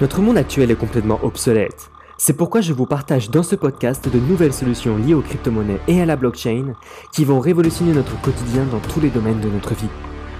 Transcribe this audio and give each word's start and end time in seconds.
Notre 0.00 0.20
monde 0.20 0.36
actuel 0.36 0.72
est 0.72 0.76
complètement 0.76 1.22
obsolète. 1.22 1.88
C'est 2.18 2.36
pourquoi 2.36 2.60
je 2.60 2.72
vous 2.72 2.84
partage 2.84 3.30
dans 3.30 3.44
ce 3.44 3.54
podcast 3.54 4.08
de 4.08 4.18
nouvelles 4.18 4.52
solutions 4.52 4.96
liées 4.96 5.14
aux 5.14 5.22
crypto-monnaies 5.22 5.80
et 5.86 6.02
à 6.02 6.04
la 6.04 6.16
blockchain 6.16 6.74
qui 7.12 7.24
vont 7.24 7.38
révolutionner 7.38 7.92
notre 7.92 8.20
quotidien 8.20 8.64
dans 8.64 8.80
tous 8.80 9.00
les 9.00 9.10
domaines 9.10 9.40
de 9.40 9.48
notre 9.48 9.72
vie. 9.74 9.88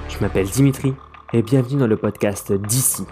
Je 0.08 0.18
m'appelle 0.18 0.48
Dimitri 0.48 0.92
et 1.32 1.42
bienvenue 1.42 1.78
dans 1.78 1.86
le 1.86 1.96
podcast 1.96 2.52
d'ici. 2.52 3.04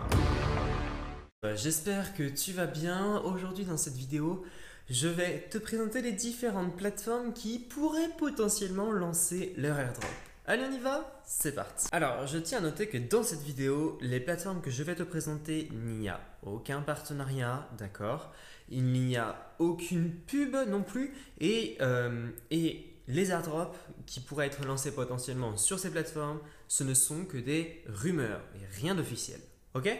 Euh, 1.44 1.54
J'espère 1.54 2.12
que 2.12 2.24
tu 2.24 2.50
vas 2.50 2.66
bien. 2.66 3.22
Aujourd'hui 3.24 3.64
dans 3.64 3.76
cette 3.76 3.96
vidéo, 3.96 4.42
je 4.90 5.06
vais 5.06 5.46
te 5.48 5.58
présenter 5.58 6.02
les 6.02 6.12
différentes 6.12 6.76
plateformes 6.76 7.32
qui 7.32 7.60
pourraient 7.60 8.10
potentiellement 8.18 8.90
lancer 8.90 9.54
leur 9.56 9.78
airdrop. 9.78 10.10
Allez, 10.44 10.64
on 10.68 10.72
y 10.72 10.80
va? 10.80 11.22
C'est 11.24 11.54
parti. 11.54 11.86
Alors, 11.92 12.26
je 12.26 12.36
tiens 12.36 12.58
à 12.58 12.60
noter 12.62 12.88
que 12.88 12.98
dans 12.98 13.22
cette 13.22 13.42
vidéo, 13.42 13.96
les 14.00 14.18
plateformes 14.18 14.60
que 14.60 14.72
je 14.72 14.82
vais 14.82 14.96
te 14.96 15.04
présenter, 15.04 15.68
il 15.70 15.78
n'y 15.78 16.08
a 16.08 16.20
aucun 16.42 16.80
partenariat, 16.80 17.68
d'accord? 17.78 18.32
Il 18.68 18.92
n'y 18.92 19.16
a 19.16 19.36
aucune 19.60 20.12
pub 20.12 20.56
non 20.68 20.82
plus, 20.82 21.14
et, 21.38 21.76
euh, 21.80 22.28
et 22.50 22.92
les 23.06 23.30
airdrops 23.30 23.78
qui 24.06 24.18
pourraient 24.18 24.48
être 24.48 24.64
lancés 24.64 24.92
potentiellement 24.92 25.56
sur 25.56 25.78
ces 25.78 25.90
plateformes, 25.90 26.40
ce 26.66 26.82
ne 26.82 26.94
sont 26.94 27.24
que 27.24 27.38
des 27.38 27.84
rumeurs, 27.86 28.40
et 28.56 28.66
rien 28.80 28.96
d'officiel, 28.96 29.40
ok? 29.74 29.96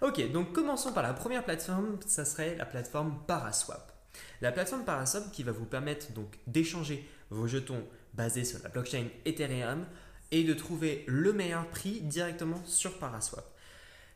Ok, 0.00 0.32
donc 0.32 0.54
commençons 0.54 0.92
par 0.94 1.02
la 1.02 1.12
première 1.12 1.44
plateforme, 1.44 1.98
ça 2.06 2.24
serait 2.24 2.56
la 2.56 2.64
plateforme 2.64 3.22
Paraswap. 3.26 3.91
La 4.40 4.52
plateforme 4.52 4.84
Paraswap 4.84 5.30
qui 5.32 5.42
va 5.42 5.52
vous 5.52 5.64
permettre 5.64 6.12
donc 6.12 6.38
d'échanger 6.46 7.08
vos 7.30 7.46
jetons 7.46 7.84
basés 8.14 8.44
sur 8.44 8.58
la 8.62 8.68
blockchain 8.68 9.06
Ethereum 9.24 9.86
et 10.30 10.44
de 10.44 10.54
trouver 10.54 11.04
le 11.06 11.32
meilleur 11.32 11.66
prix 11.68 12.00
directement 12.00 12.62
sur 12.64 12.98
Paraswap. 12.98 13.44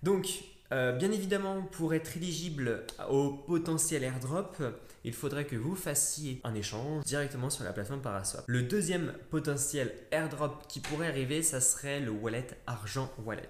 Donc, 0.02 0.44
euh, 0.72 0.92
bien 0.92 1.12
évidemment, 1.12 1.62
pour 1.62 1.94
être 1.94 2.16
éligible 2.16 2.84
au 3.08 3.30
potentiel 3.30 4.02
airdrop, 4.02 4.56
il 5.04 5.12
faudrait 5.12 5.46
que 5.46 5.54
vous 5.54 5.76
fassiez 5.76 6.40
un 6.42 6.54
échange 6.54 7.04
directement 7.04 7.50
sur 7.50 7.64
la 7.64 7.72
plateforme 7.72 8.02
Paraswap. 8.02 8.44
Le 8.48 8.62
deuxième 8.62 9.12
potentiel 9.30 9.94
airdrop 10.10 10.66
qui 10.68 10.80
pourrait 10.80 11.08
arriver, 11.08 11.42
ça 11.42 11.60
serait 11.60 12.00
le 12.00 12.10
wallet 12.10 12.48
Argent 12.66 13.10
Wallet, 13.24 13.48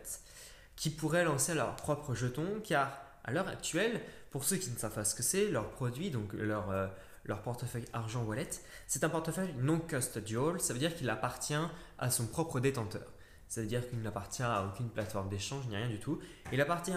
qui 0.77 0.91
pourrait 0.91 1.25
lancer 1.25 1.55
leur 1.55 1.75
propre 1.77 2.15
jeton, 2.15 2.47
car 2.63 3.01
à 3.25 3.33
l'heure 3.33 3.49
actuelle, 3.49 4.01
pour 4.37 4.45
ceux 4.45 4.59
qui 4.59 4.71
ne 4.71 4.77
savent 4.77 4.93
pas 4.93 5.07
ce 5.07 5.15
que 5.15 5.23
c'est, 5.23 5.49
leur 5.49 5.71
produit, 5.71 6.11
donc 6.11 6.35
leur, 6.35 6.71
euh, 6.71 6.87
leur 7.25 7.41
portefeuille 7.41 7.87
Argent 7.95 8.23
Wallet, 8.23 8.51
c'est 8.87 9.03
un 9.03 9.09
portefeuille 9.09 9.55
non 9.57 9.79
custodial, 9.79 10.61
ça 10.61 10.75
veut 10.75 10.79
dire 10.79 10.95
qu'il 10.95 11.09
appartient 11.09 11.55
à 11.99 12.11
son 12.11 12.27
propre 12.27 12.61
détenteur. 12.61 13.15
Ça 13.49 13.63
veut 13.63 13.67
dire 13.67 13.89
qu'il 13.89 14.03
n'appartient 14.03 14.43
à 14.43 14.67
aucune 14.67 14.91
plateforme 14.91 15.31
d'échange 15.31 15.67
ni 15.69 15.77
rien 15.77 15.89
du 15.89 15.99
tout. 15.99 16.21
Il 16.53 16.61
appartient 16.61 16.93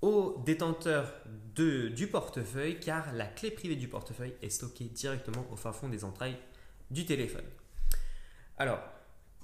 au 0.00 0.42
détenteur 0.46 1.12
de, 1.54 1.88
du 1.88 2.06
portefeuille 2.06 2.80
car 2.80 3.12
la 3.12 3.26
clé 3.26 3.50
privée 3.50 3.76
du 3.76 3.88
portefeuille 3.88 4.32
est 4.40 4.48
stockée 4.48 4.86
directement 4.86 5.46
au 5.52 5.56
fin 5.56 5.74
fond 5.74 5.90
des 5.90 6.02
entrailles 6.02 6.38
du 6.90 7.04
téléphone. 7.04 7.44
Alors, 8.56 8.80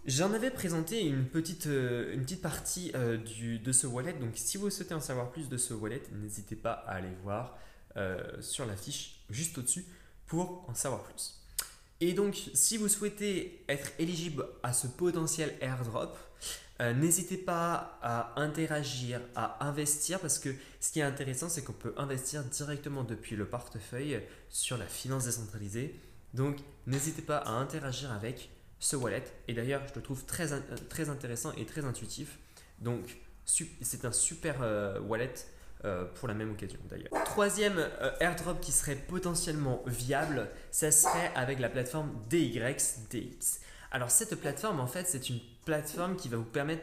j'en 0.07 0.33
avais 0.33 0.51
présenté 0.51 1.03
une 1.03 1.27
petite, 1.27 1.67
euh, 1.67 2.15
une 2.15 2.23
petite 2.23 2.43
partie 2.43 2.93
euh, 2.95 3.17
du, 3.17 3.59
de 3.59 3.73
ce 3.73 3.87
wallet. 3.87 4.13
Donc, 4.15 4.33
si 4.35 4.57
vous 4.57 4.71
souhaitez 4.71 4.95
en 4.95 5.01
savoir 5.01 5.31
plus 5.31 5.49
de 5.49 5.57
ce 5.57 5.75
wallet, 5.75 6.03
n'hésitez 6.13 6.57
pas 6.57 6.73
à 6.73 6.93
aller 6.93 7.15
voir 7.23 7.59
euh, 7.97 8.21
sur 8.41 8.67
la 8.67 8.77
fiche 8.77 9.21
juste 9.31 9.59
au-dessus 9.59 9.85
pour 10.27 10.65
en 10.69 10.75
savoir 10.75 11.03
plus. 11.03 11.41
Et 12.01 12.13
donc, 12.15 12.51
si 12.55 12.77
vous 12.79 12.89
souhaitez 12.89 13.65
être 13.69 13.91
éligible 13.99 14.47
à 14.63 14.73
ce 14.73 14.87
potentiel 14.87 15.55
airdrop, 15.61 16.17
n'hésitez 16.81 17.37
pas 17.37 17.99
à 18.01 18.41
interagir, 18.41 19.21
à 19.35 19.67
investir, 19.67 20.19
parce 20.19 20.39
que 20.39 20.49
ce 20.81 20.93
qui 20.93 21.01
est 21.01 21.03
intéressant, 21.03 21.51
c'est 21.51 21.63
qu'on 21.63 21.75
peut 21.75 21.93
investir 21.99 22.43
directement 22.43 23.05
depuis 23.05 23.37
le 23.37 23.45
portefeuille 23.45 24.23
sur 24.49 24.79
la 24.79 24.87
finance 24.87 25.27
décentralisée. 25.27 25.95
Donc, 26.33 26.57
n'hésitez 26.87 27.21
pas 27.21 27.37
à 27.37 27.51
interagir 27.51 28.11
avec 28.13 28.49
ce 28.81 28.97
wallet. 28.97 29.23
Et 29.47 29.55
d'ailleurs, 29.55 29.83
je 29.89 29.95
le 29.95 30.03
trouve 30.03 30.25
très, 30.25 30.49
très 30.89 31.09
intéressant 31.09 31.53
et 31.53 31.65
très 31.65 31.85
intuitif. 31.85 32.39
Donc, 32.81 33.19
c'est 33.45 34.05
un 34.05 34.13
super 34.13 34.57
euh, 34.63 34.99
wallet 35.01 35.35
euh, 35.87 36.05
pour 36.17 36.29
la 36.29 36.35
même 36.35 36.51
occasion 36.51 36.79
d'ailleurs. 36.91 37.09
Troisième 37.25 37.79
euh, 37.79 38.11
airdrop 38.21 38.61
qui 38.61 38.71
serait 38.71 38.97
potentiellement 38.97 39.83
viable, 39.87 40.51
ça 40.71 40.91
serait 40.91 41.33
avec 41.35 41.59
la 41.59 41.71
plateforme 41.71 42.11
DYX 42.29 43.09
DX. 43.11 43.61
Alors 43.91 44.11
cette 44.11 44.35
plateforme 44.35 44.79
en 44.79 44.87
fait 44.87 45.07
c'est 45.07 45.31
une 45.31 45.39
plateforme 45.65 46.17
qui 46.17 46.29
va 46.29 46.37
vous 46.37 46.45
permettre 46.45 46.83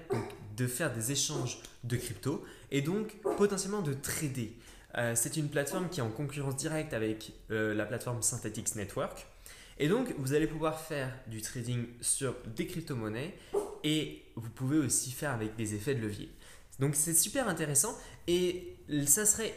de 0.56 0.66
faire 0.66 0.92
des 0.92 1.12
échanges 1.12 1.60
de 1.84 1.96
crypto 1.96 2.44
et 2.72 2.82
donc 2.82 3.22
potentiellement 3.38 3.84
de 3.84 3.94
trader. 3.94 4.58
Euh, 4.98 5.14
c'est 5.14 5.38
une 5.38 5.50
plateforme 5.50 5.90
qui 5.90 6.00
est 6.00 6.04
en 6.04 6.10
concurrence 6.10 6.56
directe 6.56 6.94
avec 6.94 7.34
la 7.50 7.86
plateforme 7.86 8.24
Synthetix 8.24 8.74
Network. 8.76 9.28
Et 9.80 9.88
donc, 9.88 10.14
vous 10.18 10.34
allez 10.34 10.48
pouvoir 10.48 10.80
faire 10.80 11.12
du 11.28 11.42
trading 11.42 11.86
sur 12.02 12.36
des 12.56 12.66
crypto-monnaies 12.66 13.38
et 13.84 14.24
vous 14.36 14.50
pouvez 14.50 14.78
aussi 14.78 15.12
faire 15.12 15.32
avec 15.32 15.56
des 15.56 15.76
effets 15.76 15.94
de 15.94 16.02
levier. 16.02 16.32
Donc, 16.80 16.96
c'est 16.96 17.14
super 17.14 17.48
intéressant 17.48 17.96
et 18.28 18.76
ça 19.06 19.26
serait 19.26 19.54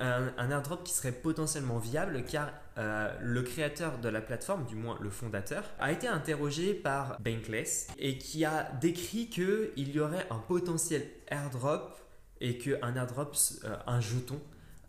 un, 0.00 0.50
airdrop 0.50 0.84
qui 0.84 0.92
serait 0.92 1.12
potentiellement 1.12 1.78
viable 1.78 2.24
car 2.24 2.52
euh, 2.78 3.12
le 3.20 3.42
créateur 3.42 3.98
de 3.98 4.08
la 4.08 4.20
plateforme, 4.20 4.64
du 4.66 4.74
moins 4.74 4.98
le 5.00 5.10
fondateur, 5.10 5.64
a 5.78 5.92
été 5.92 6.08
interrogé 6.08 6.74
par 6.74 7.18
Bankless 7.20 7.88
et 7.98 8.18
qui 8.18 8.44
a 8.44 8.70
décrit 8.80 9.28
qu'il 9.28 9.70
y 9.76 10.00
aurait 10.00 10.26
un 10.30 10.38
potentiel 10.38 11.06
airdrop 11.28 11.96
et 12.40 12.58
qu'un 12.58 12.94
airdrop, 12.96 13.36
euh, 13.64 13.76
un 13.86 14.00
jeton 14.00 14.40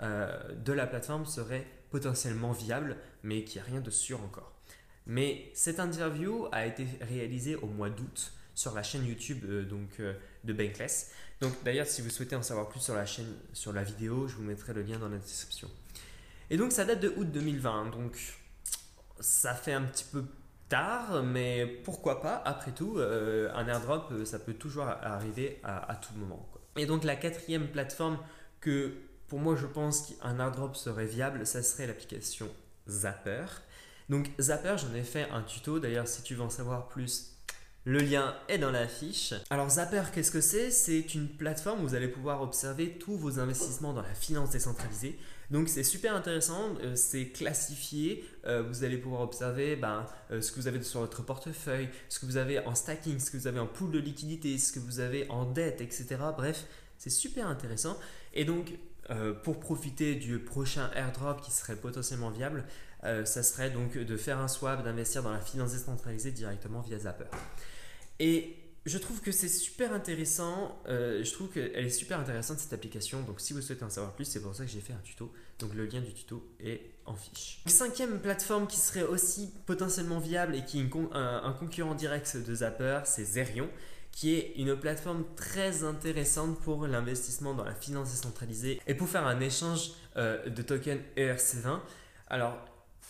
euh, 0.02 0.54
de 0.56 0.74
la 0.74 0.88
plateforme 0.88 1.26
serait 1.26 1.66
potentiellement 1.96 2.52
viable, 2.52 2.98
mais 3.24 3.46
qu'il 3.46 3.62
n'y 3.62 3.68
a 3.68 3.72
rien 3.72 3.80
de 3.80 3.90
sûr 3.90 4.22
encore. 4.22 4.52
Mais 5.08 5.50
cette 5.54 5.80
interview 5.80 6.48
a 6.52 6.66
été 6.66 6.86
réalisée 7.00 7.56
au 7.56 7.68
mois 7.68 7.90
d'août 7.90 8.34
sur 8.54 8.74
la 8.74 8.84
chaîne 8.84 9.06
YouTube 9.06 9.46
donc, 9.70 10.02
de 10.44 10.54
Bankless. 10.54 11.12
Donc 11.40 11.54
d'ailleurs, 11.64 11.88
si 11.88 12.02
vous 12.02 12.10
souhaitez 12.10 12.36
en 12.36 12.42
savoir 12.42 12.68
plus 12.68 12.82
sur 12.82 12.96
la 12.96 13.06
chaîne, 13.06 13.32
sur 13.54 13.72
la 13.72 13.84
vidéo, 13.84 14.28
je 14.28 14.36
vous 14.36 14.44
mettrai 14.44 14.74
le 14.74 14.82
lien 14.82 15.00
dans 15.00 15.08
la 15.08 15.18
description. 15.18 15.70
Et 16.50 16.58
donc 16.58 16.74
ça 16.74 16.84
date 16.84 17.00
de 17.00 17.14
août 17.16 17.32
2020, 17.32 17.92
donc 17.92 18.18
ça 19.22 19.54
fait 19.54 19.74
un 19.74 19.84
petit 19.84 20.06
peu 20.12 20.26
tard, 20.68 21.24
mais 21.24 21.66
pourquoi 21.86 22.22
pas, 22.22 22.42
après 22.44 22.72
tout, 22.72 22.98
euh, 22.98 23.50
un 23.54 23.68
airdrop, 23.68 24.10
euh, 24.12 24.26
ça 24.26 24.38
peut 24.38 24.54
toujours 24.54 24.84
arriver 24.84 25.62
à, 25.64 25.96
tout 25.96 26.14
moment. 26.18 26.46
Et 26.76 26.86
donc 26.86 27.06
la 27.06 27.16
quatrième 27.16 27.70
plateforme 27.70 28.20
que 28.60 28.94
pour 29.28 29.40
moi 29.40 29.56
je 29.56 29.66
pense 29.66 30.08
qu'un 30.08 30.40
airdrop 30.40 30.76
serait 30.76 31.06
viable, 31.06 31.46
ça 31.46 31.64
serait 31.64 31.88
l'application 31.88 32.50
Zapper. 32.88 33.46
Donc 34.10 34.30
Zapper, 34.40 34.76
j'en 34.78 34.94
ai 34.94 35.04
fait 35.04 35.30
un 35.32 35.42
tuto, 35.42 35.80
d'ailleurs 35.80 36.08
si 36.08 36.22
tu 36.22 36.36
veux 36.36 36.44
en 36.44 36.50
savoir 36.50 36.88
plus, 36.88 37.36
le 37.86 38.00
lien 38.00 38.36
est 38.48 38.58
dans 38.58 38.72
la 38.72 38.88
fiche. 38.88 39.34
Alors 39.50 39.70
Zapper, 39.70 40.04
qu'est-ce 40.14 40.32
que 40.32 40.42
c'est? 40.42 40.72
C'est 40.72 41.14
une 41.14 41.28
plateforme 41.28 41.84
où 41.84 41.88
vous 41.88 41.96
allez 41.96 42.08
pouvoir 42.08 42.42
observer 42.42 42.98
tous 42.98 43.16
vos 43.16 43.40
investissements 43.40 43.94
dans 43.94 44.02
la 44.02 44.16
finance 44.16 44.50
décentralisée. 44.50 45.20
Donc 45.52 45.70
c'est 45.70 45.84
super 45.84 46.16
intéressant, 46.16 46.74
euh, 46.82 46.96
c'est 46.96 47.28
classifié, 47.28 48.26
euh, 48.48 48.64
vous 48.64 48.84
allez 48.84 48.98
pouvoir 48.98 49.22
observer 49.22 49.76
ben, 49.76 50.08
euh, 50.32 50.42
ce 50.42 50.52
que 50.52 50.60
vous 50.60 50.68
avez 50.68 50.82
sur 50.82 51.02
votre 51.02 51.24
portefeuille, 51.24 51.90
ce 52.10 52.20
que 52.20 52.26
vous 52.26 52.38
avez 52.38 52.60
en 52.66 52.74
stacking, 52.74 53.20
ce 53.20 53.30
que 53.30 53.38
vous 53.38 53.46
avez 53.46 53.60
en 53.60 53.68
pool 53.68 53.92
de 53.92 54.00
liquidité, 54.00 54.58
ce 54.58 54.72
que 54.72 54.80
vous 54.80 55.00
avez 55.00 55.30
en 55.30 55.46
dette, 55.46 55.82
etc. 55.82 56.08
Bref, 56.36 56.66
c'est 56.98 57.12
super 57.12 57.48
intéressant. 57.48 57.98
Et 58.34 58.46
donc 58.46 58.72
pour 59.44 59.60
profiter 59.60 60.16
du 60.16 60.40
prochain 60.40 60.90
airdrop 60.96 61.42
qui 61.42 61.52
serait 61.52 61.76
potentiellement 61.76 62.30
viable, 62.32 62.66
ça 63.04 63.44
serait 63.44 63.70
donc 63.70 63.98
de 63.98 64.18
faire 64.18 64.40
un 64.40 64.48
swap, 64.48 64.84
d'investir 64.84 65.22
dans 65.22 65.32
la 65.32 65.40
finance 65.40 65.74
décentralisée 65.74 66.32
directement 66.32 66.82
via 66.82 66.98
Zapper. 66.98 67.26
Et 68.20 68.56
je 68.86 69.00
trouve 69.00 69.20
que 69.20 69.32
c'est 69.32 69.48
super 69.48 69.94
intéressant. 69.94 70.80
Euh, 70.88 71.24
je 71.24 71.34
trouve 71.34 71.50
qu'elle 71.50 71.86
est 71.86 71.90
super 71.90 72.20
intéressante 72.20 72.60
cette 72.60 72.74
application. 72.74 73.22
Donc, 73.24 73.42
si 73.42 73.54
vous 73.54 73.62
souhaitez 73.62 73.84
en 73.84 73.90
savoir 73.90 74.14
plus, 74.14 74.26
c'est 74.26 74.42
pour 74.42 74.56
ça 74.56 74.64
que 74.64 74.70
j'ai 74.70 74.80
fait 74.80 74.94
un 74.94 75.02
tuto. 75.04 75.34
Donc, 75.58 75.74
le 75.74 75.86
lien 75.86 76.02
du 76.02 76.14
tuto 76.14 76.48
est 76.60 76.82
en 77.06 77.16
fiche. 77.16 77.62
Cinquième 77.66 78.20
plateforme 78.20 78.68
qui 78.68 78.78
serait 78.78 79.04
aussi 79.04 79.50
potentiellement 79.66 80.20
viable 80.20 80.54
et 80.56 80.64
qui 80.64 80.80
est 80.80 80.90
un, 81.14 81.56
concurrent 81.58 81.96
direct 81.96 82.38
de 82.38 82.56
Zapper, 82.56 83.02
c'est 83.06 83.26
Zerion, 83.26 83.70
qui 84.16 84.34
est 84.34 84.54
une 84.56 84.76
plateforme 84.76 85.24
très 85.36 85.84
intéressante 85.84 86.60
pour 86.62 86.88
l'investissement 86.88 87.54
dans 87.54 87.66
la 87.66 87.76
finance 87.76 88.10
décentralisée 88.10 88.82
et 88.88 88.96
pour 88.96 89.08
faire 89.08 89.28
un 89.28 89.40
échange 89.40 89.92
euh, 90.18 90.50
de 90.50 90.62
tokens 90.64 91.02
ERC20. 91.16 91.82
Alors, 92.28 92.58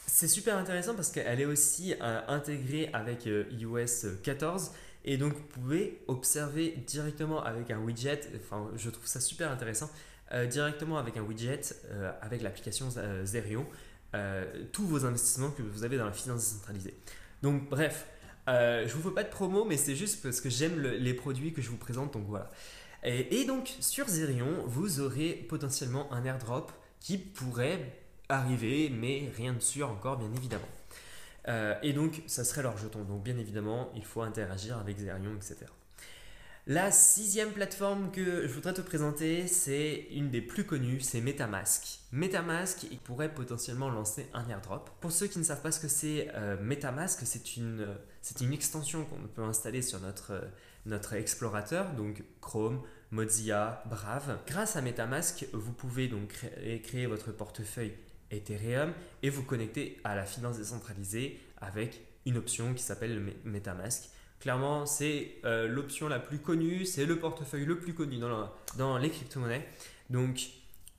c'est 0.08 0.28
super 0.28 0.58
intéressant 0.58 0.96
parce 0.96 1.12
qu'elle 1.12 1.40
est 1.40 1.46
aussi 1.46 1.96
euh, 2.02 2.20
intégrée 2.28 2.90
avec 2.92 3.26
iOS 3.26 4.18
14 4.22 4.72
et 5.08 5.18
donc, 5.18 5.34
vous 5.34 5.44
pouvez 5.44 6.02
observer 6.08 6.72
directement 6.88 7.44
avec 7.44 7.70
un 7.70 7.78
widget, 7.78 8.22
enfin, 8.36 8.70
je 8.76 8.90
trouve 8.90 9.06
ça 9.06 9.22
super 9.22 9.52
intéressant, 9.52 9.90
euh, 10.34 10.48
directement 10.48 10.98
avec 10.98 11.16
un 11.16 11.22
widget, 11.22 11.62
euh, 11.92 12.12
avec 12.22 12.42
l'application 12.42 12.90
euh, 12.98 13.24
Zerion, 13.24 13.66
tous 14.72 14.88
vos 14.88 15.06
investissements 15.06 15.52
que 15.52 15.62
vous 15.62 15.84
avez 15.84 15.98
dans 15.98 16.06
la 16.06 16.14
finance 16.14 16.40
décentralisée. 16.40 16.94
Donc, 17.44 17.70
bref, 17.70 18.08
je 18.48 18.84
ne 18.84 18.88
vous 18.90 19.10
fais 19.10 19.16
pas 19.16 19.24
de 19.24 19.30
promo, 19.30 19.66
mais 19.66 19.78
c'est 19.78 19.96
juste 19.96 20.22
parce 20.22 20.42
que 20.42 20.50
j'aime 20.50 20.80
les 20.80 21.14
produits 21.14 21.54
que 21.54 21.62
je 21.62 21.70
vous 21.70 21.78
présente, 21.78 22.14
donc 22.14 22.26
voilà. 22.28 22.50
Et, 23.04 23.46
donc 23.46 23.72
sur 23.82 24.08
Zerion, 24.08 24.64
vous 24.66 25.00
aurez 25.00 25.34
potentiellement 25.48 26.12
un 26.12 26.26
airdrop 26.26 26.72
qui 27.00 27.18
pourrait 27.20 27.94
arriver, 28.30 28.90
mais 28.90 29.32
rien 29.36 29.54
de 29.54 29.60
sûr 29.60 29.90
encore, 29.90 30.18
bien 30.18 30.34
évidemment. 30.36 30.68
Euh, 31.48 31.76
et 31.84 31.94
donc, 31.94 32.24
ça 32.26 32.44
serait 32.44 32.64
leur 32.64 32.78
jeton. 32.78 33.04
Donc, 33.04 33.24
bien 33.24 33.38
évidemment, 33.38 33.92
il 33.96 34.04
faut 34.04 34.22
interagir 34.22 34.78
avec 34.78 34.98
Zerion, 34.98 35.36
etc. 35.36 35.58
La 36.68 36.90
sixième 36.90 37.52
plateforme 37.52 38.10
que 38.12 38.48
je 38.48 38.52
voudrais 38.52 38.74
te 38.74 38.82
présenter, 38.82 39.46
c'est 39.46 40.08
une 40.10 40.32
des 40.32 40.42
plus 40.42 40.64
connues, 40.64 41.00
c'est 41.00 41.22
Metamask. 41.22 42.00
Metamask, 42.12 42.88
il 42.90 42.98
pourrait 42.98 43.32
potentiellement 43.32 43.92
lancer 43.92 44.26
un 44.34 44.50
airdrop. 44.50 44.90
Pour 45.00 45.12
ceux 45.12 45.28
qui 45.28 45.38
ne 45.38 45.44
savent 45.44 45.62
pas 45.62 45.72
ce 45.72 45.80
que 45.80 45.88
c'est, 45.88 46.28
euh, 46.34 46.60
Metamask, 46.60 47.20
c'est 47.24 47.58
une, 47.58 47.86
extension 48.52 49.06
qu'on 49.06 49.28
peut 49.28 49.44
installer 49.44 49.84
sur 49.84 50.00
notre, 50.00 50.42
notre 50.88 51.14
explorateur, 51.14 51.94
donc 51.94 52.24
Chrome, 52.42 52.82
Mozilla, 53.12 53.84
Brave. 53.86 54.40
Grâce 54.48 54.76
à 54.76 54.82
Metamask, 54.82 55.46
vous 55.54 55.72
pouvez 55.72 56.08
donc 56.08 56.30
créer, 56.30 56.82
créer 56.82 57.06
votre 57.06 57.32
portefeuille 57.32 57.94
Ethereum 58.32 58.92
et 59.22 59.30
vous 59.30 59.44
connecter 59.44 60.02
à 60.04 60.16
la 60.16 60.26
finance 60.26 60.58
décentralisée 60.58 61.40
avec 61.62 62.02
une 62.26 62.38
option 62.38 62.74
qui 62.74 62.82
s'appelle 62.82 63.22
Metamask. 63.44 64.10
Clairement, 64.40 64.86
c'est 64.86 65.38
euh, 65.44 65.68
l'option 65.68 66.08
la 66.08 66.20
plus 66.20 66.40
connue, 66.40 66.86
c'est 66.86 67.06
le 67.06 67.18
portefeuille 67.18 67.66
le 67.66 67.80
plus 67.80 67.94
connu 67.94 68.20
dans, 68.78 68.98
les 68.98 69.10
crypto-monnaies. 69.10 69.68
Donc, 70.10 70.50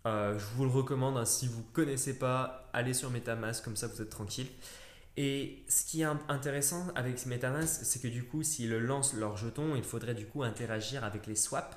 euh, 0.06 0.38
je 0.38 0.44
vous 0.56 0.64
le 0.64 0.70
recommande. 0.70 1.16
Hein, 1.16 1.24
si 1.24 1.46
vous 1.46 1.60
ne 1.60 1.72
connaissez 1.72 2.18
pas, 2.18 2.68
allez 2.72 2.94
sur 2.94 3.10
Metamask, 3.10 3.64
comme 3.64 3.76
ça 3.76 3.86
vous 3.86 4.02
êtes 4.02 4.10
tranquille. 4.10 4.48
Et 5.16 5.64
ce 5.68 5.84
qui 5.84 6.02
est 6.02 6.08
intéressant 6.28 6.88
avec 6.94 7.24
Metamask, 7.26 7.84
c'est 7.84 8.02
que 8.02 8.08
du 8.08 8.24
coup, 8.24 8.42
s'ils 8.42 8.76
lancent 8.76 9.14
leur 9.14 9.36
jeton, 9.36 9.74
il 9.76 9.84
faudrait 9.84 10.14
du 10.14 10.26
coup 10.26 10.42
interagir 10.42 11.04
avec 11.04 11.26
les 11.26 11.36
swaps 11.36 11.76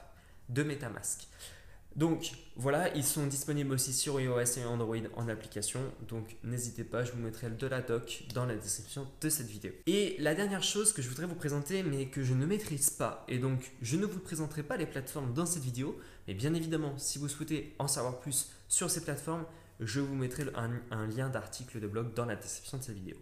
de 0.49 0.63
Metamask. 0.63 1.27
Donc 1.95 2.31
voilà, 2.55 2.93
ils 2.95 3.03
sont 3.03 3.25
disponibles 3.25 3.73
aussi 3.73 3.93
sur 3.93 4.21
iOS 4.21 4.57
et 4.57 4.65
Android 4.65 4.95
en 5.15 5.27
application. 5.27 5.81
Donc 6.07 6.37
n'hésitez 6.43 6.83
pas, 6.83 7.03
je 7.03 7.11
vous 7.11 7.19
mettrai 7.19 7.49
de 7.49 7.67
la 7.67 7.81
doc 7.81 8.23
dans 8.33 8.45
la 8.45 8.55
description 8.55 9.07
de 9.19 9.29
cette 9.29 9.47
vidéo. 9.47 9.71
Et 9.87 10.15
la 10.19 10.35
dernière 10.35 10.63
chose 10.63 10.93
que 10.93 11.01
je 11.01 11.09
voudrais 11.09 11.25
vous 11.25 11.35
présenter, 11.35 11.83
mais 11.83 12.05
que 12.07 12.23
je 12.23 12.33
ne 12.33 12.45
maîtrise 12.45 12.89
pas, 12.89 13.25
et 13.27 13.37
donc 13.37 13.71
je 13.81 13.97
ne 13.97 14.05
vous 14.05 14.19
présenterai 14.19 14.63
pas 14.63 14.77
les 14.77 14.85
plateformes 14.85 15.33
dans 15.33 15.45
cette 15.45 15.63
vidéo, 15.63 15.99
mais 16.27 16.33
bien 16.33 16.53
évidemment, 16.53 16.97
si 16.97 17.17
vous 17.17 17.27
souhaitez 17.27 17.75
en 17.79 17.87
savoir 17.87 18.19
plus 18.19 18.51
sur 18.67 18.89
ces 18.89 19.01
plateformes, 19.01 19.45
je 19.79 19.99
vous 19.99 20.15
mettrai 20.15 20.43
un, 20.55 21.07
lien 21.07 21.29
d'article 21.29 21.79
de 21.79 21.87
blog 21.87 22.13
dans 22.13 22.25
la 22.25 22.35
description 22.35 22.77
de 22.77 22.83
cette 22.83 22.95
vidéo. 22.95 23.17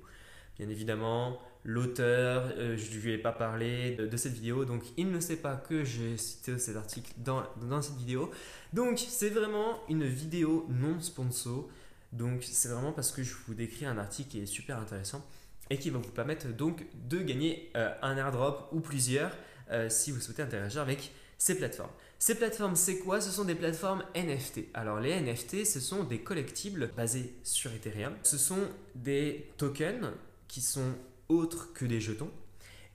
Bien 0.58 0.70
évidemment, 0.70 1.40
l'auteur, 1.64 2.52
euh, 2.58 2.78
je 2.78 2.98
ne 2.98 3.02
lui 3.02 3.12
ai 3.12 3.18
pas 3.18 3.32
parlé 3.32 3.96
de, 3.96 4.18
cette 4.18 4.34
vidéo, 4.34 4.66
donc 4.66 4.84
il 4.98 5.12
ne 5.12 5.20
sait 5.20 5.38
pas 5.38 5.56
que 5.56 5.84
j'ai 5.84 6.18
cité 6.18 6.58
cet 6.58 6.78
article 6.78 7.12
dans, 7.18 7.44
dans 7.62 7.82
cette 7.82 7.98
vidéo. 7.98 8.32
Donc 8.74 8.98
c'est 8.98 9.30
vraiment 9.30 9.80
une 9.88 10.06
vidéo 10.06 10.66
non 10.70 11.00
sponsor. 11.00 11.70
Donc 12.12 12.44
c'est 12.44 12.70
vraiment 12.70 12.94
parce 12.94 13.12
que 13.12 13.22
je 13.22 13.36
vous 13.46 13.54
décris 13.54 13.86
un 13.86 13.98
article 13.98 14.30
qui 14.30 14.40
est 14.40 14.46
super 14.46 14.80
intéressant 14.80 15.24
et 15.70 15.78
qui 15.78 15.90
va 15.90 16.00
vous 16.00 16.12
permettre 16.12 16.48
donc 16.48 16.86
de 17.08 17.20
gagner 17.20 17.70
euh, 17.76 17.94
un 18.02 18.18
airdrop 18.18 18.70
ou 18.72 18.80
plusieurs 18.80 19.32
euh, 19.72 19.90
si 19.90 20.12
vous 20.12 20.22
souhaitez 20.22 20.42
interagir 20.42 20.82
avec 20.82 21.12
ces 21.38 21.56
plateformes. 21.56 21.92
Ces 22.18 22.36
plateformes, 22.36 22.76
c'est 22.76 22.98
quoi? 23.00 23.22
Ce 23.22 23.30
sont 23.30 23.44
des 23.44 23.54
plateformes 23.54 24.04
NFT. 24.16 24.70
Alors 24.74 25.00
les 25.00 25.20
NFT, 25.22 25.66
ce 25.66 25.80
sont 25.80 26.04
des 26.04 26.20
collectibles 26.22 26.90
basés 26.96 27.36
sur 27.44 27.72
Ethereum. 27.74 28.14
Ce 28.24 28.38
sont 28.38 28.70
des 28.96 29.52
tokens 29.58 30.14
qui 30.48 30.62
sont 30.62 30.94
autres 31.30 31.74
que 31.74 31.86
des 31.86 32.00
jetons. 32.00 32.32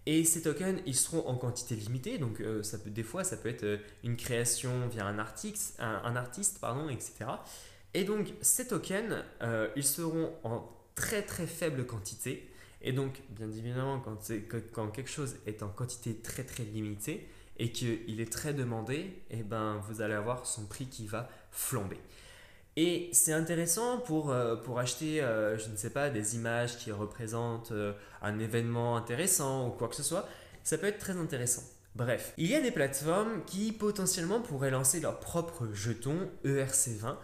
Et 0.05 0.25
ces 0.25 0.43
tokens, 0.43 0.81
ils 0.85 0.97
seront 0.97 1.27
en 1.29 1.37
quantité 1.37 1.77
limitée, 1.77 2.19
donc 2.19 2.41
euh, 2.41 2.63
ça 2.63 2.79
peut, 2.79 2.91
des 2.91 3.05
fois, 3.05 3.23
ça 3.23 3.37
peut 3.37 3.49
être 3.49 3.63
euh, 3.63 3.79
une 4.03 4.17
création 4.17 4.89
via 4.89 5.07
un 5.07 5.19
artiste, 5.19 5.77
un, 5.79 6.17
artiste 6.17 6.59
etc. 6.91 7.31
Et 7.95 8.03
donc, 8.03 8.33
ces 8.41 8.67
tokens, 8.67 9.23
euh, 9.43 9.69
ils 9.77 9.85
seront 9.85 10.33
en 10.43 10.69
très 10.97 11.23
très 11.23 11.47
faible 11.47 11.87
quantité. 11.87 12.51
Et 12.81 12.93
donc, 12.93 13.23
bien 13.31 13.49
évidemment, 13.49 14.01
quand, 14.01 14.19
quand 14.73 14.89
quelque 14.89 15.11
chose 15.11 15.37
est 15.47 15.63
en 15.63 15.69
quantité 15.69 16.17
très 16.17 16.43
très 16.43 16.65
limitée 16.65 17.29
et 17.59 17.71
qu'il 17.71 18.21
est 18.21 18.33
très 18.33 18.55
demandé, 18.55 19.23
eh 19.31 19.45
ben, 19.45 19.81
vous 19.89 20.01
allez 20.01 20.15
avoir 20.15 20.47
son 20.47 20.67
prix 20.67 20.87
qui 20.87 21.07
va 21.07 21.29
flamber. 21.53 21.99
Et 22.77 23.11
c'est 23.13 23.33
intéressant 23.33 23.99
pour, 23.99 24.31
euh, 24.31 24.57
pour 24.57 24.79
acheter, 24.79 25.23
euh, 25.23 25.59
je 25.59 25.69
ne 25.69 25.77
sais 25.77 25.91
pas, 25.91 26.09
des 26.09 26.37
images 26.37 26.79
qui 26.79 26.91
représentent 26.91 27.73
euh, 27.73 27.93
un 28.23 28.39
événement 28.39 28.97
intéressant 28.97 29.69
ou 29.69 29.71
quoi 29.71 29.89
que 29.89 29.97
ce 29.97 30.03
soit. 30.03 30.27
Ça 30.65 30.79
peut 30.79 30.87
être 30.87 30.99
très 30.99 31.17
intéressant. 31.17 31.63
Bref, 31.95 32.33
il 32.39 32.47
y 32.47 32.55
a 32.55 32.61
des 32.63 32.71
plateformes 32.71 33.45
qui 33.45 33.73
potentiellement 33.73 34.41
pourraient 34.41 34.71
lancer 34.71 35.01
leur 35.01 35.21
propre 35.21 35.69
jeton 35.75 36.31
ERC20 36.45 37.17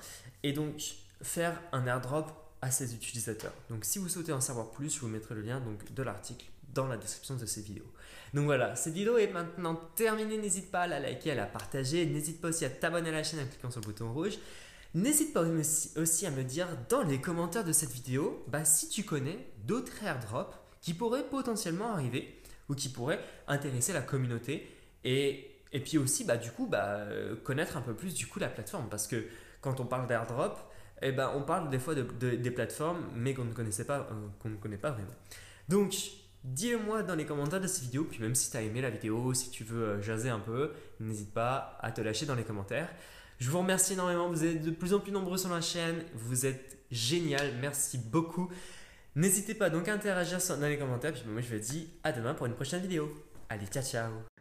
et 0.43 0.53
donc 0.53 0.83
faire 1.23 1.59
un 1.73 1.87
airdrop 1.87 2.27
à 2.61 2.71
ses 2.71 2.95
utilisateurs. 2.95 3.55
Donc 3.71 3.87
si 3.87 3.99
vous 3.99 4.11
souhaitez 4.11 4.33
en 4.33 4.43
savoir 4.43 4.71
plus, 4.71 4.95
je 4.95 5.01
vous 5.01 5.09
mettrai 5.09 5.35
le 5.35 5.41
lien 5.41 5.61
donc, 5.61 5.95
de 5.95 6.03
l'article 6.03 6.45
dans 6.75 6.87
la 6.87 6.99
description 6.99 7.37
de 7.37 7.47
ces 7.47 7.63
vidéos. 7.63 7.91
Donc 8.35 8.45
voilà, 8.45 8.77
cette 8.77 8.93
vidéo 8.93 9.17
est 9.17 9.29
maintenant 9.29 9.81
terminée. 9.95 10.37
N'hésite 10.37 10.71
pas 10.71 10.83
à 10.83 10.87
la 10.87 11.01
liker, 11.01 11.31
à 11.31 11.35
la 11.35 11.47
partager. 11.47 12.05
N'hésite 12.05 12.43
pas 12.43 12.49
aussi 12.49 12.67
à 12.67 12.71
t'abonner 12.71 13.09
à 13.09 13.13
la 13.13 13.25
chaîne 13.25 13.41
en 13.41 13.47
cliquant 13.47 13.71
sur 13.71 13.81
le 13.81 13.87
bouton 13.87 14.13
rouge. 14.13 14.39
N'hésite 14.95 15.35
pas 15.35 15.43
aussi 15.97 16.27
à 16.27 16.31
me 16.31 16.43
dire 16.43 16.67
dans 16.89 17.03
les 17.03 17.21
commentaires 17.21 17.65
de 17.65 17.73
cette 17.73 17.91
vidéo 17.91 18.45
bah, 18.49 18.65
si 18.65 18.89
tu 18.89 19.05
connais 19.05 19.39
d'autres 19.65 20.03
airdrops 20.03 20.57
qui 20.81 20.95
pourraient 20.95 21.29
potentiellement 21.29 21.93
arriver 21.93 22.41
ou 22.69 22.75
qui 22.75 22.89
pourraient 22.89 23.21
intéresser 23.47 23.93
la 23.93 24.01
communauté 24.01 24.67
et, 25.05 25.55
puis 25.85 25.99
aussi 25.99 26.25
bah, 26.25 26.37
du 26.39 26.51
coup 26.51 26.67
bah, 26.67 27.07
connaître 27.45 27.77
un 27.77 27.83
peu 27.83 27.95
plus 27.95 28.15
du 28.15 28.27
coup 28.27 28.39
la 28.39 28.49
plateforme. 28.49 28.89
Parce 28.89 29.07
que 29.07 29.27
quand 29.61 29.81
on 29.81 29.87
parle 29.87 30.07
d'airdrop 30.07 30.59
eh 31.03 31.13
ben, 31.13 31.31
on 31.35 31.43
parle 31.43 31.71
des 31.71 31.79
fois 31.79 31.95
de, 31.95 32.03
des 32.03 32.51
plateformes 32.51 33.05
mais 33.15 33.35
qu'on 33.35 33.45
ne 33.45 33.51
euh, 33.53 34.05
qu'on 34.41 34.49
ne 34.49 34.57
connaît 34.57 34.79
pas 34.79 34.91
vraiment. 34.91 35.15
Donc 35.69 35.95
dis-le-moi 36.45 37.03
dans 37.03 37.15
les 37.15 37.27
commentaires 37.27 37.61
de 37.61 37.67
cette 37.67 37.85
vidéo 37.85 38.05
puis 38.05 38.21
même 38.21 38.35
si 38.35 38.51
tu 38.51 38.57
as 38.57 38.63
aimé 38.63 38.81
la 38.81 38.91
vidéo 38.91 39.35
si 39.35 39.51
tu 39.51 39.65
veux 39.65 39.83
euh, 39.83 40.03
jaser 40.03 40.31
un 40.31 40.39
peu 40.39 40.73
n'hésite 41.01 41.33
pas 41.33 41.77
à 41.81 41.93
te 41.93 42.01
lâcher 42.01 42.27
dans 42.27 42.35
les 42.35 42.45
commentaires 42.45 42.89
je 43.39 43.51
vous 43.51 43.59
remercie 43.59 43.93
énormément, 43.93 44.29
vous 44.29 44.45
êtes 44.45 44.63
de 44.63 44.71
plus 44.71 44.95
en 44.95 45.01
plus 45.01 45.13
nombreux 45.13 45.39
sur 45.39 45.51
la 45.51 45.61
chaîne, 45.61 46.05
vous 46.15 46.47
êtes 46.47 46.79
génial, 46.91 47.55
merci 47.61 47.99
beaucoup. 47.99 48.49
N'hésitez 49.15 49.55
pas 49.55 49.71
donc 49.71 49.89
à 49.89 49.95
interagir 49.95 50.39
dans 50.49 50.69
les 50.69 50.79
commentaires, 50.79 51.13
puis 51.13 51.23
moi 51.27 51.41
je 51.41 51.55
vous 51.55 51.61
dis 51.61 51.89
à 52.05 52.13
demain 52.13 52.35
pour 52.35 52.47
une 52.47 52.55
prochaine 52.55 52.83
vidéo. 52.83 53.09
Allez, 53.49 53.67
ciao 53.67 53.83
ciao 53.83 54.38